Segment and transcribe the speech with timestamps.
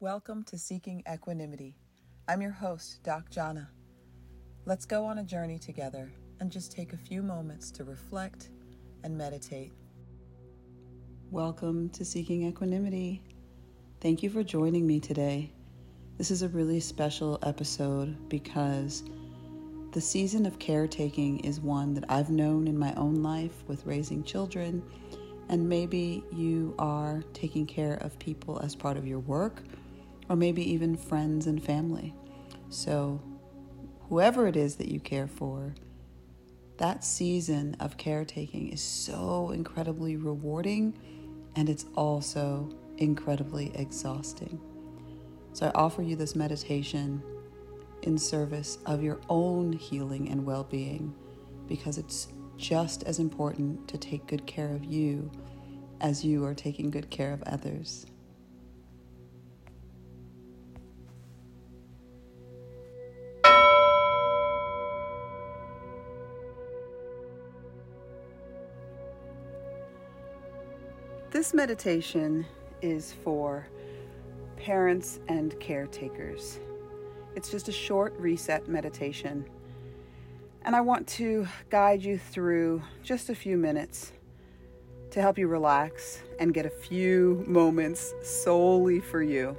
[0.00, 1.74] Welcome to Seeking Equanimity.
[2.28, 3.68] I'm your host, Doc Jana.
[4.64, 8.50] Let's go on a journey together and just take a few moments to reflect
[9.02, 9.72] and meditate.
[11.32, 13.24] Welcome to Seeking Equanimity.
[14.00, 15.50] Thank you for joining me today.
[16.16, 19.02] This is a really special episode because
[19.90, 24.22] the season of caretaking is one that I've known in my own life with raising
[24.22, 24.80] children,
[25.48, 29.60] and maybe you are taking care of people as part of your work
[30.28, 32.14] or maybe even friends and family.
[32.68, 33.20] So,
[34.08, 35.74] whoever it is that you care for,
[36.78, 40.96] that season of caretaking is so incredibly rewarding
[41.56, 44.60] and it's also incredibly exhausting.
[45.52, 47.22] So, I offer you this meditation
[48.02, 51.14] in service of your own healing and well being
[51.66, 55.30] because it's just as important to take good care of you
[56.00, 58.06] as you are taking good care of others.
[71.30, 72.46] This meditation
[72.80, 73.66] is for
[74.56, 76.58] parents and caretakers.
[77.36, 79.44] It's just a short reset meditation.
[80.62, 84.12] And I want to guide you through just a few minutes
[85.10, 89.54] to help you relax and get a few moments solely for you.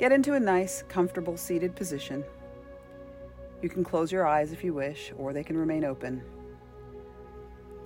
[0.00, 2.24] Get into a nice, comfortable seated position.
[3.62, 6.24] You can close your eyes if you wish, or they can remain open.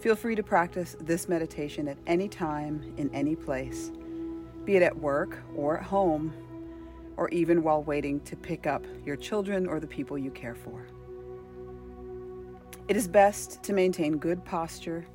[0.03, 3.93] Feel free to practice this meditation at any time, in any place,
[4.65, 6.35] be it at work or at home,
[7.17, 10.89] or even while waiting to pick up your children or the people you care for.
[12.89, 15.07] It is best to maintain good posture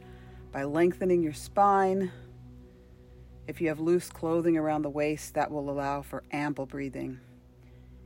[0.53, 2.09] by lengthening your spine.
[3.45, 7.19] If you have loose clothing around the waist, that will allow for ample breathing.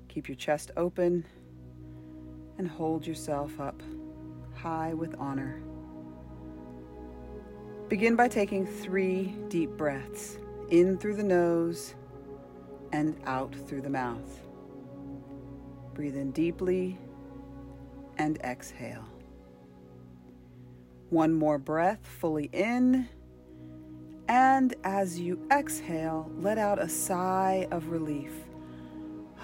[0.08, 1.28] Keep your chest open
[2.58, 3.84] and hold yourself up
[4.56, 5.62] high with honor.
[7.92, 10.38] Begin by taking three deep breaths
[10.70, 11.94] in through the nose
[12.94, 14.40] and out through the mouth.
[15.94, 16.98] Breathe in deeply
[18.18, 19.04] and exhale.
[21.10, 23.10] One more breath fully in.
[24.30, 28.32] And as you exhale, let out a sigh of relief.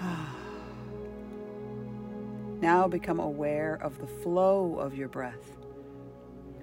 [2.62, 5.57] now become aware of the flow of your breath.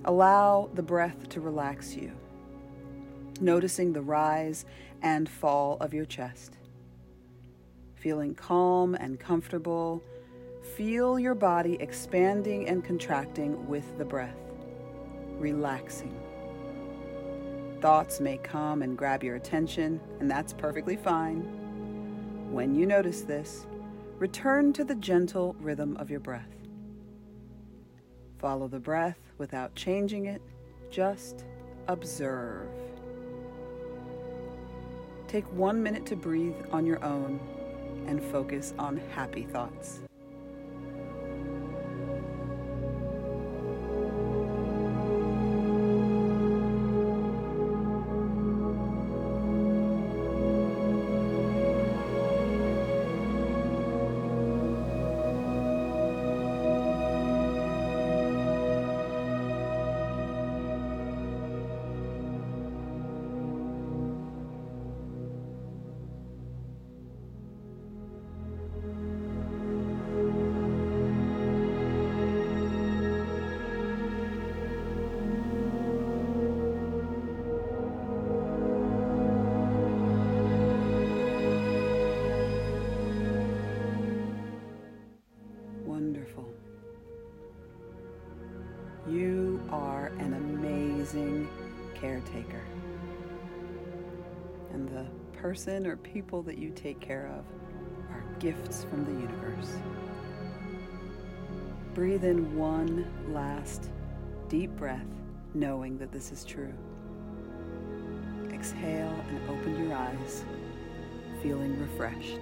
[0.08, 2.12] Allow the breath to relax you,
[3.42, 4.64] noticing the rise
[5.02, 6.60] and fall of your chest.
[7.96, 10.04] Feeling calm and comfortable,
[10.76, 14.38] feel your body expanding and contracting with the breath,
[15.40, 16.16] relaxing.
[17.82, 21.42] Thoughts may come and grab your attention, and that's perfectly fine.
[22.52, 23.66] When you notice this,
[24.20, 26.56] return to the gentle rhythm of your breath.
[28.40, 30.42] Follow the breath without changing it,
[30.92, 31.46] just
[31.88, 32.70] observe.
[35.28, 37.40] Take one minute to breathe on your own
[38.08, 40.05] and focus on happy thoughts.
[89.76, 91.50] Are an amazing
[91.96, 92.62] caretaker.
[94.72, 95.06] And the
[95.38, 97.46] person or people that you take care of
[98.12, 99.74] are gifts from the universe.
[101.94, 103.90] Breathe in one last
[104.48, 105.08] deep breath,
[105.54, 106.74] knowing that this is true.
[108.54, 110.46] Exhale and open your eyes,
[111.42, 112.40] feeling refreshed.